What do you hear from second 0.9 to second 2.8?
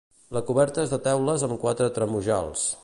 de teules amb quatre tremujals.